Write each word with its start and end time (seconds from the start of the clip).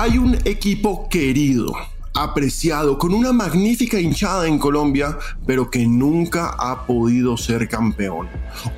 Hay 0.00 0.16
un 0.16 0.38
equipo 0.44 1.08
querido, 1.08 1.72
apreciado, 2.14 2.98
con 2.98 3.12
una 3.12 3.32
magnífica 3.32 3.98
hinchada 3.98 4.46
en 4.46 4.56
Colombia, 4.56 5.18
pero 5.44 5.72
que 5.72 5.88
nunca 5.88 6.50
ha 6.56 6.86
podido 6.86 7.36
ser 7.36 7.68
campeón. 7.68 8.28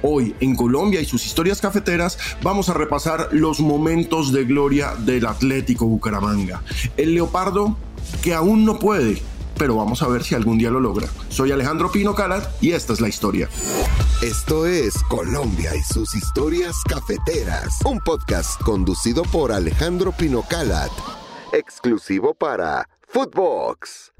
Hoy, 0.00 0.34
en 0.40 0.56
Colombia 0.56 0.98
y 0.98 1.04
sus 1.04 1.26
historias 1.26 1.60
cafeteras, 1.60 2.16
vamos 2.42 2.70
a 2.70 2.72
repasar 2.72 3.28
los 3.32 3.60
momentos 3.60 4.32
de 4.32 4.44
gloria 4.44 4.94
del 4.94 5.26
Atlético 5.26 5.84
Bucaramanga. 5.84 6.62
El 6.96 7.12
Leopardo 7.12 7.76
que 8.22 8.32
aún 8.32 8.64
no 8.64 8.78
puede, 8.78 9.20
pero 9.60 9.76
vamos 9.76 10.02
a 10.02 10.08
ver 10.08 10.24
si 10.24 10.34
algún 10.34 10.56
día 10.56 10.70
lo 10.70 10.80
logra. 10.80 11.06
Soy 11.28 11.52
Alejandro 11.52 11.92
Pino 11.92 12.14
Calat 12.14 12.50
y 12.62 12.72
esta 12.72 12.94
es 12.94 13.00
la 13.02 13.08
historia. 13.08 13.46
Esto 14.22 14.64
es 14.66 14.94
Colombia 15.02 15.76
y 15.76 15.82
sus 15.82 16.14
historias 16.14 16.82
cafeteras, 16.88 17.78
un 17.84 17.98
podcast 18.00 18.58
conducido 18.62 19.22
por 19.24 19.52
Alejandro 19.52 20.12
Pino 20.12 20.42
Calat, 20.48 20.90
exclusivo 21.52 22.32
para 22.32 22.88
Footbox. 23.06 24.14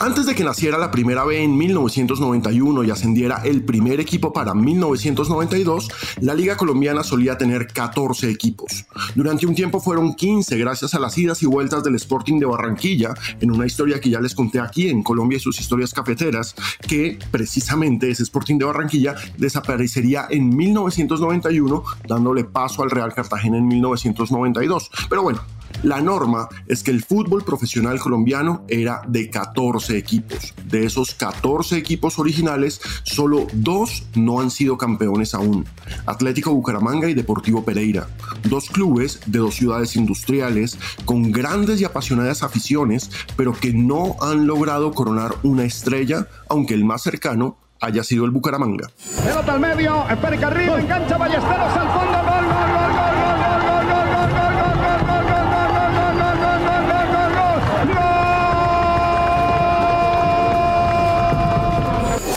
Antes 0.00 0.26
de 0.26 0.36
que 0.36 0.44
naciera 0.44 0.78
la 0.78 0.92
primera 0.92 1.24
B 1.24 1.42
en 1.42 1.56
1991 1.56 2.84
y 2.84 2.90
ascendiera 2.90 3.42
el 3.44 3.64
primer 3.64 3.98
equipo 3.98 4.32
para 4.32 4.54
1992, 4.54 5.88
la 6.20 6.34
Liga 6.34 6.56
Colombiana 6.56 7.02
solía 7.02 7.36
tener 7.36 7.66
14 7.66 8.30
equipos. 8.30 8.84
Durante 9.16 9.46
un 9.46 9.56
tiempo 9.56 9.80
fueron 9.80 10.14
15 10.14 10.56
gracias 10.56 10.94
a 10.94 11.00
las 11.00 11.18
idas 11.18 11.42
y 11.42 11.46
vueltas 11.46 11.82
del 11.82 11.96
Sporting 11.96 12.38
de 12.38 12.46
Barranquilla, 12.46 13.12
en 13.40 13.50
una 13.50 13.66
historia 13.66 14.00
que 14.00 14.10
ya 14.10 14.20
les 14.20 14.36
conté 14.36 14.60
aquí 14.60 14.88
en 14.88 15.02
Colombia 15.02 15.38
y 15.38 15.40
sus 15.40 15.58
historias 15.58 15.92
cafeteras, 15.92 16.54
que 16.86 17.18
precisamente 17.32 18.08
ese 18.08 18.22
Sporting 18.22 18.56
de 18.56 18.66
Barranquilla 18.66 19.16
desaparecería 19.36 20.28
en 20.30 20.56
1991, 20.56 21.82
dándole 22.06 22.44
paso 22.44 22.84
al 22.84 22.90
Real 22.90 23.12
Cartagena 23.12 23.58
en 23.58 23.66
1992. 23.66 24.90
Pero 25.10 25.22
bueno, 25.24 25.40
la 25.82 26.00
norma 26.00 26.48
es 26.66 26.82
que 26.82 26.90
el 26.90 27.04
fútbol 27.04 27.44
profesional 27.44 28.00
colombiano 28.00 28.64
era 28.68 29.02
de 29.06 29.30
14 29.30 29.96
equipos. 29.96 30.54
De 30.64 30.84
esos 30.84 31.14
14 31.14 31.76
equipos 31.76 32.18
originales, 32.18 32.80
solo 33.04 33.46
dos 33.52 34.04
no 34.14 34.40
han 34.40 34.50
sido 34.50 34.76
campeones 34.76 35.34
aún. 35.34 35.66
Atlético 36.06 36.52
Bucaramanga 36.52 37.08
y 37.08 37.14
Deportivo 37.14 37.64
Pereira. 37.64 38.08
Dos 38.44 38.68
clubes 38.68 39.20
de 39.26 39.38
dos 39.38 39.54
ciudades 39.54 39.96
industriales 39.96 40.78
con 41.04 41.30
grandes 41.30 41.80
y 41.80 41.84
apasionadas 41.84 42.42
aficiones, 42.42 43.10
pero 43.36 43.52
que 43.52 43.72
no 43.72 44.16
han 44.20 44.46
logrado 44.46 44.92
coronar 44.92 45.34
una 45.42 45.64
estrella, 45.64 46.28
aunque 46.48 46.74
el 46.74 46.84
más 46.84 47.02
cercano 47.02 47.56
haya 47.80 48.02
sido 48.02 48.24
el 48.24 48.30
Bucaramanga. 48.30 48.88
Pelota 49.24 49.52
al 49.52 49.60
medio, 49.60 50.02
arriba, 50.02 50.80
engancha 50.80 51.16
Ballesteros 51.16 51.76
al 51.76 51.88
fondo, 51.88 52.18
gol, 52.18 52.44
gol, 52.44 52.66
gol, 52.66 52.72
gol, 52.72 52.94
gol. 52.96 53.28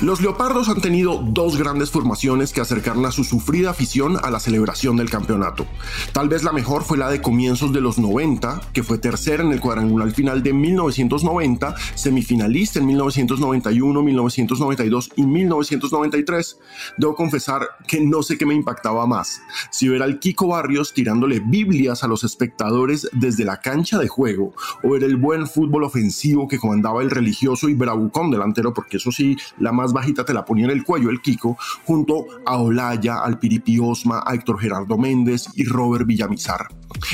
Los 0.02 0.20
Leopardos 0.20 0.68
han 0.68 0.82
tenido 0.82 1.24
dos 1.24 1.58
grandes 1.58 1.92
formaciones 1.92 2.54
que 2.54 2.60
acercaron 2.60 3.06
a 3.06 3.12
su 3.12 3.24
sufrida 3.24 3.70
afición 3.70 4.18
a 4.24 4.32
la 4.32 4.40
celebración 4.40 4.98
del 4.98 5.12
campeonato. 5.12 5.68
Tal 6.12 6.28
vez 6.28 6.44
la 6.44 6.52
mejor 6.52 6.84
fue 6.84 6.98
la 6.98 7.08
de 7.08 7.22
comienzos 7.22 7.72
de 7.72 7.82
los 7.82 8.00
90, 8.00 8.62
que 8.74 8.82
fue 8.82 8.98
tercera 8.98 9.44
en 9.44 9.52
el 9.52 9.60
cuadrangular 9.60 10.10
final 10.10 10.42
de 10.42 10.54
1990, 10.54 11.76
semifinalista 11.94 12.80
en 12.80 12.88
1991, 12.88 14.02
1992 14.02 15.12
y 15.18 15.24
1993. 15.24 16.58
Debo 16.98 17.14
confesar 17.14 17.68
que 17.88 18.02
no 18.02 18.24
sé 18.24 18.40
qué 18.40 18.48
me 18.48 18.56
impactaba 18.56 19.06
más, 19.06 19.40
si 19.70 19.88
ver 19.88 20.02
al 20.02 20.18
Kiko 20.18 20.48
Barrios 20.48 20.96
tirándole 20.96 21.42
Biblias 21.42 22.04
a 22.04 22.08
los 22.08 22.24
espectadores 22.24 23.08
desde 23.14 23.46
la 23.46 23.62
cancha 23.62 24.00
de 24.00 24.08
juego, 24.08 24.56
o 24.84 24.90
ver 24.90 25.04
el 25.04 25.18
buen 25.18 25.46
fútbol 25.46 25.84
ofensivo 25.84 26.48
que 26.48 26.58
comandaba 26.58 27.04
el 27.04 27.12
religioso 27.12 27.70
y 27.70 27.76
bravucón 27.76 28.32
delantero, 28.32 28.74
porque 28.74 28.98
eso 28.98 29.12
sí, 29.12 29.38
la 29.60 29.72
más 29.72 29.91
bajita 29.92 30.26
te 30.26 30.34
la 30.34 30.46
ponía 30.46 30.66
en 30.66 30.72
el 30.72 30.84
cuello 30.84 31.10
el 31.10 31.22
Kiko, 31.22 31.58
junto 31.86 32.26
a 32.46 32.58
Olaya, 32.58 33.20
al 33.20 33.40
Piripi 33.40 33.80
Osma, 33.80 34.24
a 34.26 34.34
Héctor 34.34 34.60
Gerardo 34.60 34.98
Méndez 34.98 35.48
y 35.56 35.66
Robert 35.66 36.06
Villamizar. 36.06 36.68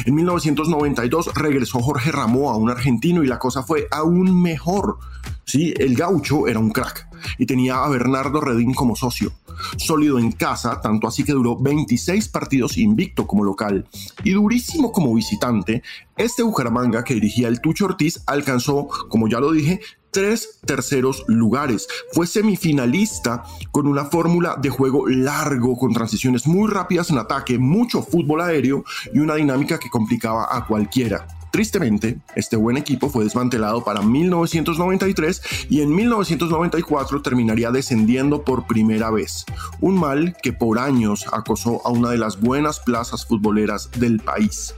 En 0.05 0.15
1992 0.15 1.33
regresó 1.35 1.79
Jorge 1.79 2.11
Ramó 2.11 2.49
a 2.49 2.57
un 2.57 2.69
argentino 2.69 3.23
y 3.23 3.27
la 3.27 3.39
cosa 3.39 3.63
fue 3.63 3.87
aún 3.91 4.41
mejor. 4.41 4.97
Sí, 5.45 5.73
el 5.77 5.95
gaucho 5.95 6.47
era 6.47 6.59
un 6.59 6.71
crack 6.71 7.07
y 7.37 7.45
tenía 7.45 7.83
a 7.83 7.89
Bernardo 7.89 8.41
Redín 8.41 8.73
como 8.73 8.95
socio. 8.95 9.31
Sólido 9.77 10.19
en 10.19 10.31
casa, 10.31 10.81
tanto 10.81 11.07
así 11.07 11.23
que 11.23 11.31
duró 11.31 11.57
26 11.57 12.27
partidos 12.29 12.77
invicto 12.77 13.25
como 13.25 13.43
local 13.43 13.87
y 14.23 14.31
durísimo 14.31 14.91
como 14.91 15.15
visitante, 15.15 15.81
este 16.15 16.43
Bucaramanga 16.43 17.03
que 17.03 17.15
dirigía 17.15 17.47
el 17.47 17.61
Tucho 17.61 17.85
Ortiz 17.85 18.21
alcanzó, 18.27 18.87
como 19.09 19.27
ya 19.27 19.39
lo 19.39 19.51
dije, 19.51 19.79
tres 20.17 20.57
terceros 20.65 21.23
lugares. 21.27 21.87
Fue 22.11 22.25
semifinalista 22.25 23.43
con 23.69 23.85
una 23.85 24.05
fórmula 24.05 24.57
de 24.59 24.71
juego 24.71 25.07
largo, 25.07 25.77
con 25.77 25.93
transiciones 25.93 26.47
muy 26.47 26.71
rápidas 26.71 27.11
en 27.11 27.19
ataque, 27.19 27.59
mucho 27.59 28.01
fútbol 28.01 28.41
aéreo 28.41 28.83
y 29.13 29.19
una 29.19 29.35
dinámica 29.35 29.77
que 29.77 29.91
complicaba 29.91 30.47
a 30.49 30.65
cualquiera. 30.65 31.27
Tristemente, 31.51 32.17
este 32.35 32.55
buen 32.55 32.77
equipo 32.77 33.09
fue 33.09 33.25
desmantelado 33.25 33.83
para 33.83 34.01
1993 34.01 35.67
y 35.69 35.81
en 35.81 35.93
1994 35.93 37.21
terminaría 37.21 37.69
descendiendo 37.69 38.43
por 38.43 38.65
primera 38.65 39.11
vez, 39.11 39.45
un 39.81 39.99
mal 39.99 40.35
que 40.41 40.51
por 40.51 40.79
años 40.79 41.25
acosó 41.31 41.85
a 41.85 41.89
una 41.89 42.09
de 42.09 42.17
las 42.17 42.41
buenas 42.41 42.79
plazas 42.79 43.23
futboleras 43.23 43.91
del 43.91 44.19
país. 44.19 44.73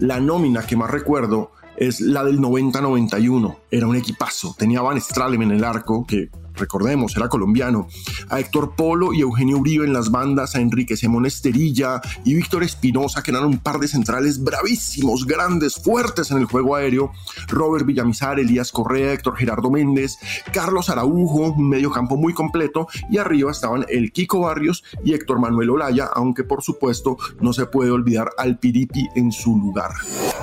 La 0.00 0.18
nómina 0.18 0.66
que 0.66 0.76
más 0.76 0.90
recuerdo 0.90 1.52
es 1.78 2.00
la 2.00 2.24
del 2.24 2.40
90-91. 2.40 3.56
Era 3.70 3.86
un 3.86 3.96
equipazo. 3.96 4.54
Tenía 4.58 4.82
Van 4.82 5.00
Stralem 5.00 5.42
en 5.42 5.50
el 5.52 5.64
arco, 5.64 6.04
que 6.06 6.28
recordemos, 6.58 7.16
era 7.16 7.28
colombiano, 7.28 7.88
a 8.28 8.40
Héctor 8.40 8.74
Polo 8.74 9.12
y 9.12 9.20
Eugenio 9.20 9.58
Uribe 9.58 9.84
en 9.84 9.92
las 9.92 10.10
bandas, 10.10 10.54
a 10.54 10.60
Enrique 10.60 10.96
Simón 10.96 11.26
Esterilla 11.26 12.00
y 12.24 12.34
Víctor 12.34 12.62
Espinosa, 12.62 13.22
que 13.22 13.30
eran 13.30 13.44
un 13.44 13.58
par 13.58 13.78
de 13.78 13.88
centrales 13.88 14.42
bravísimos, 14.42 15.26
grandes, 15.26 15.76
fuertes 15.76 16.30
en 16.30 16.38
el 16.38 16.46
juego 16.46 16.76
aéreo, 16.76 17.12
Robert 17.48 17.86
Villamizar, 17.86 18.38
Elías 18.38 18.72
Correa, 18.72 19.12
Héctor 19.12 19.36
Gerardo 19.36 19.70
Méndez, 19.70 20.18
Carlos 20.52 20.90
Araujo, 20.90 21.52
un 21.52 21.68
medio 21.68 21.90
campo 21.90 22.16
muy 22.16 22.34
completo, 22.34 22.88
y 23.10 23.18
arriba 23.18 23.50
estaban 23.50 23.84
el 23.88 24.12
Kiko 24.12 24.40
Barrios 24.40 24.84
y 25.04 25.14
Héctor 25.14 25.38
Manuel 25.38 25.70
Olaya, 25.70 26.08
aunque 26.14 26.44
por 26.44 26.62
supuesto 26.62 27.16
no 27.40 27.52
se 27.52 27.66
puede 27.66 27.90
olvidar 27.90 28.30
al 28.36 28.58
Piripi 28.58 29.08
en 29.14 29.32
su 29.32 29.56
lugar. 29.56 29.90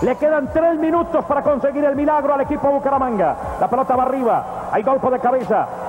Le 0.02 0.16
quedan 0.18 0.52
tres 0.53 0.80
minutos 0.80 1.26
para 1.26 1.44
conseguir 1.44 1.84
el 1.84 1.96
milagro 1.96 2.34
al 2.34 2.42
equipo 2.42 2.70
Bucaramanga. 2.72 3.58
La 3.59 3.70
pelota 3.70 3.96
va 3.96 4.03
arriba, 4.03 4.70
hay 4.72 4.84
golpe 4.84 5.09
de 5.09 5.20
cabeza, 5.20 5.84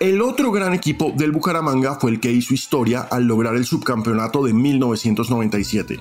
El 0.00 0.22
otro 0.22 0.52
gran 0.52 0.74
equipo 0.74 1.12
del 1.16 1.32
Bucaramanga 1.32 1.96
fue 1.96 2.12
el 2.12 2.20
que 2.20 2.30
hizo 2.30 2.54
historia 2.54 3.00
al 3.10 3.24
lograr 3.24 3.56
el 3.56 3.64
subcampeonato 3.64 4.44
de 4.44 4.52
1997. 4.52 5.98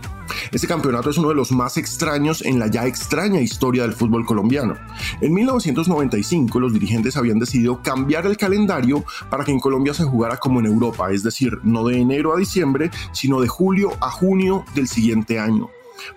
Este 0.51 0.67
campeonato 0.67 1.09
es 1.09 1.17
uno 1.17 1.29
de 1.29 1.33
los 1.33 1.51
más 1.51 1.77
extraños 1.77 2.43
en 2.43 2.59
la 2.59 2.67
ya 2.67 2.85
extraña 2.85 3.41
historia 3.41 3.81
del 3.81 3.93
fútbol 3.93 4.23
colombiano. 4.23 4.75
En 5.19 5.33
1995 5.33 6.59
los 6.59 6.73
dirigentes 6.73 7.17
habían 7.17 7.39
decidido 7.39 7.81
cambiar 7.81 8.27
el 8.27 8.37
calendario 8.37 9.03
para 9.31 9.43
que 9.43 9.51
en 9.51 9.59
Colombia 9.59 9.95
se 9.95 10.03
jugara 10.03 10.37
como 10.37 10.59
en 10.59 10.67
Europa, 10.67 11.11
es 11.11 11.23
decir, 11.23 11.57
no 11.63 11.83
de 11.87 11.99
enero 11.99 12.35
a 12.35 12.37
diciembre, 12.37 12.91
sino 13.13 13.41
de 13.41 13.47
julio 13.47 13.89
a 13.99 14.11
junio 14.11 14.63
del 14.75 14.87
siguiente 14.87 15.39
año. 15.39 15.71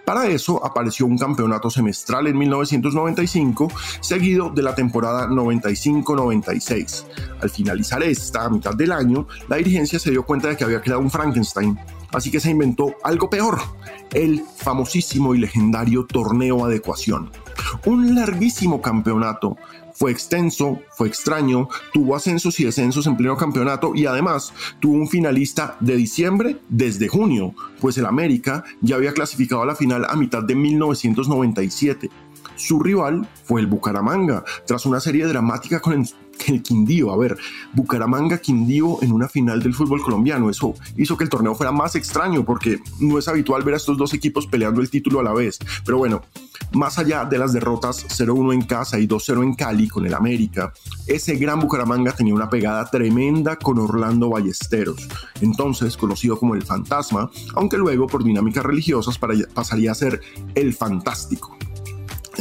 Para 0.04 0.26
eso 0.26 0.64
apareció 0.64 1.06
un 1.06 1.18
campeonato 1.18 1.70
semestral 1.70 2.26
en 2.26 2.38
1995, 2.38 3.70
seguido 4.00 4.50
de 4.50 4.62
la 4.62 4.74
temporada 4.74 5.26
95-96. 5.28 7.04
Al 7.40 7.50
finalizar 7.50 8.02
esta, 8.02 8.44
a 8.44 8.50
mitad 8.50 8.74
del 8.74 8.92
año, 8.92 9.26
la 9.48 9.56
dirigencia 9.56 9.98
se 9.98 10.10
dio 10.10 10.24
cuenta 10.24 10.48
de 10.48 10.56
que 10.56 10.64
había 10.64 10.80
creado 10.80 11.00
un 11.00 11.10
Frankenstein, 11.10 11.78
así 12.12 12.30
que 12.30 12.40
se 12.40 12.50
inventó 12.50 12.94
algo 13.02 13.30
peor, 13.30 13.60
el 14.12 14.42
famosísimo 14.56 15.34
y 15.34 15.38
legendario 15.38 16.06
torneo 16.06 16.64
adecuación. 16.64 17.30
Un 17.86 18.14
larguísimo 18.14 18.80
campeonato 18.80 19.56
Fue 20.00 20.12
extenso, 20.12 20.80
fue 20.96 21.08
extraño, 21.08 21.68
tuvo 21.92 22.16
ascensos 22.16 22.58
y 22.58 22.64
descensos 22.64 23.06
en 23.06 23.18
pleno 23.18 23.36
campeonato 23.36 23.92
y 23.94 24.06
además 24.06 24.54
tuvo 24.80 24.94
un 24.94 25.06
finalista 25.06 25.76
de 25.80 25.94
diciembre 25.94 26.56
desde 26.70 27.06
junio, 27.06 27.54
pues 27.82 27.98
el 27.98 28.06
América 28.06 28.64
ya 28.80 28.96
había 28.96 29.12
clasificado 29.12 29.60
a 29.60 29.66
la 29.66 29.76
final 29.76 30.06
a 30.08 30.16
mitad 30.16 30.42
de 30.42 30.54
1997. 30.54 32.08
Su 32.56 32.80
rival 32.80 33.28
fue 33.44 33.60
el 33.60 33.66
Bucaramanga, 33.66 34.42
tras 34.66 34.86
una 34.86 35.00
serie 35.00 35.26
dramática 35.26 35.80
con 35.80 35.92
el, 35.92 36.08
el 36.50 36.62
Quindío. 36.62 37.12
A 37.12 37.16
ver, 37.16 37.36
Bucaramanga 37.72 38.38
Quindío 38.38 38.98
en 39.02 39.12
una 39.12 39.28
final 39.28 39.62
del 39.62 39.74
fútbol 39.74 40.02
colombiano. 40.02 40.50
Eso 40.50 40.74
hizo 40.96 41.16
que 41.16 41.24
el 41.24 41.30
torneo 41.30 41.54
fuera 41.54 41.72
más 41.72 41.94
extraño 41.94 42.44
porque 42.44 42.78
no 42.98 43.18
es 43.18 43.28
habitual 43.28 43.62
ver 43.62 43.74
a 43.74 43.76
estos 43.78 43.96
dos 43.96 44.14
equipos 44.14 44.46
peleando 44.46 44.80
el 44.80 44.90
título 44.90 45.20
a 45.20 45.22
la 45.22 45.32
vez. 45.32 45.58
Pero 45.84 45.98
bueno, 45.98 46.22
más 46.72 46.98
allá 46.98 47.24
de 47.24 47.38
las 47.38 47.52
derrotas 47.52 48.06
0-1 48.06 48.54
en 48.54 48.62
casa 48.62 48.98
y 48.98 49.06
2-0 49.06 49.42
en 49.42 49.54
Cali 49.54 49.88
con 49.88 50.06
el 50.06 50.14
América, 50.14 50.72
ese 51.06 51.36
gran 51.36 51.60
Bucaramanga 51.60 52.12
tenía 52.12 52.34
una 52.34 52.48
pegada 52.48 52.88
tremenda 52.88 53.56
con 53.56 53.78
Orlando 53.78 54.30
Ballesteros, 54.30 55.08
entonces 55.40 55.96
conocido 55.96 56.38
como 56.38 56.54
el 56.54 56.62
Fantasma, 56.62 57.30
aunque 57.54 57.76
luego 57.76 58.06
por 58.06 58.22
dinámicas 58.22 58.64
religiosas 58.64 59.18
pasaría 59.18 59.92
a 59.92 59.94
ser 59.94 60.20
el 60.54 60.74
Fantástico. 60.74 61.59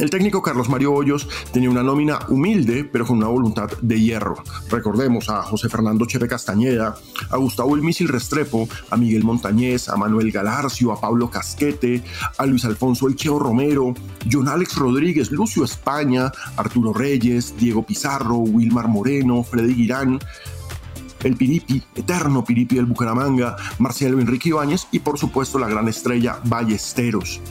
El 0.00 0.08
técnico 0.08 0.40
Carlos 0.40 0.70
Mario 0.70 0.94
Hoyos 0.94 1.28
tenía 1.52 1.68
una 1.68 1.82
nómina 1.82 2.20
humilde, 2.28 2.84
pero 2.90 3.04
con 3.06 3.18
una 3.18 3.26
voluntad 3.26 3.68
de 3.82 4.00
hierro. 4.00 4.42
Recordemos 4.70 5.28
a 5.28 5.42
José 5.42 5.68
Fernando 5.68 6.06
Chepe 6.06 6.26
Castañeda, 6.26 6.96
a 7.28 7.36
Gustavo 7.36 7.76
El 7.76 7.82
Misil 7.82 8.08
Restrepo, 8.08 8.66
a 8.88 8.96
Miguel 8.96 9.24
Montañez, 9.24 9.90
a 9.90 9.96
Manuel 9.96 10.32
Galarcio, 10.32 10.90
a 10.90 10.98
Pablo 10.98 11.28
Casquete, 11.28 12.02
a 12.38 12.46
Luis 12.46 12.64
Alfonso 12.64 13.08
El 13.08 13.16
Cheo 13.16 13.38
Romero, 13.38 13.92
John 14.32 14.48
Alex 14.48 14.76
Rodríguez, 14.76 15.30
Lucio 15.32 15.64
España, 15.64 16.32
Arturo 16.56 16.94
Reyes, 16.94 17.54
Diego 17.58 17.84
Pizarro, 17.84 18.36
Wilmar 18.38 18.88
Moreno, 18.88 19.44
Freddy 19.44 19.74
Girán, 19.74 20.18
el 21.24 21.36
Piripi, 21.36 21.82
eterno 21.94 22.42
Piripi 22.42 22.76
del 22.76 22.86
Bucaramanga, 22.86 23.54
Marcelo 23.78 24.18
Enrique 24.18 24.48
Ibáñez 24.48 24.86
y 24.92 25.00
por 25.00 25.18
supuesto 25.18 25.58
la 25.58 25.68
gran 25.68 25.88
estrella 25.88 26.40
Ballesteros. 26.44 27.42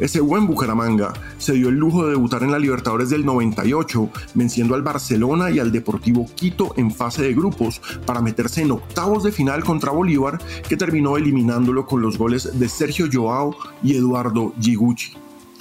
Ese 0.00 0.20
buen 0.20 0.48
Bucaramanga 0.48 1.12
se 1.38 1.52
dio 1.52 1.68
el 1.68 1.76
lujo 1.76 2.04
de 2.04 2.10
debutar 2.10 2.42
en 2.42 2.50
la 2.50 2.58
Libertadores 2.58 3.10
del 3.10 3.24
98, 3.24 4.10
venciendo 4.34 4.74
al 4.74 4.82
Barcelona 4.82 5.52
y 5.52 5.60
al 5.60 5.70
Deportivo 5.70 6.26
Quito 6.34 6.74
en 6.76 6.90
fase 6.90 7.22
de 7.22 7.32
grupos 7.32 7.80
para 8.04 8.20
meterse 8.20 8.62
en 8.62 8.72
octavos 8.72 9.22
de 9.22 9.30
final 9.30 9.62
contra 9.62 9.92
Bolívar, 9.92 10.40
que 10.68 10.76
terminó 10.76 11.16
eliminándolo 11.16 11.86
con 11.86 12.02
los 12.02 12.18
goles 12.18 12.58
de 12.58 12.68
Sergio 12.68 13.06
Joao 13.12 13.54
y 13.84 13.94
Eduardo 13.94 14.52
Giguchi. 14.60 15.12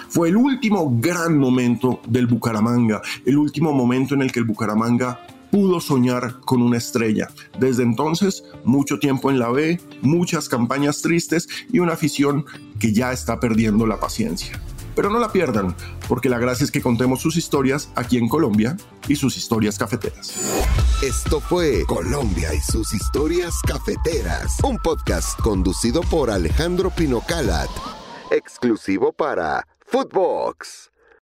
Fue 0.09 0.29
el 0.29 0.37
último 0.37 0.91
gran 0.99 1.37
momento 1.37 1.99
del 2.07 2.25
Bucaramanga, 2.25 3.01
el 3.25 3.37
último 3.37 3.71
momento 3.71 4.15
en 4.15 4.23
el 4.23 4.31
que 4.31 4.39
el 4.39 4.45
Bucaramanga 4.45 5.19
pudo 5.53 5.79
soñar 5.79 6.39
con 6.39 6.63
una 6.63 6.79
estrella. 6.79 7.29
Desde 7.59 7.83
entonces, 7.83 8.43
mucho 8.63 8.97
tiempo 8.97 9.29
en 9.29 9.37
la 9.37 9.49
B, 9.49 9.79
muchas 10.01 10.49
campañas 10.49 11.03
tristes 11.03 11.47
y 11.71 11.77
una 11.77 11.93
afición 11.93 12.43
que 12.79 12.91
ya 12.91 13.11
está 13.11 13.39
perdiendo 13.39 13.85
la 13.85 13.99
paciencia. 13.99 14.59
Pero 14.95 15.11
no 15.11 15.19
la 15.19 15.31
pierdan, 15.31 15.75
porque 16.07 16.27
la 16.27 16.39
gracia 16.39 16.63
es 16.63 16.71
que 16.71 16.81
contemos 16.81 17.21
sus 17.21 17.37
historias 17.37 17.91
aquí 17.93 18.17
en 18.17 18.29
Colombia 18.29 18.75
y 19.07 19.15
sus 19.15 19.37
historias 19.37 19.77
cafeteras. 19.77 20.33
Esto 21.03 21.39
fue 21.39 21.83
Colombia 21.85 22.51
y 22.51 22.59
sus 22.59 22.91
historias 22.91 23.53
cafeteras, 23.61 24.57
un 24.63 24.79
podcast 24.79 25.39
conducido 25.39 26.01
por 26.01 26.31
Alejandro 26.31 26.89
Pino 26.89 27.21
Calat, 27.27 27.69
exclusivo 28.31 29.13
para 29.13 29.67
Footbox. 29.85 30.92